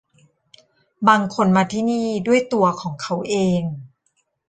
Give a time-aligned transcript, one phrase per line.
[1.07, 3.61] บางคนมาที่นี่ด้วยตัวของเค้าเอง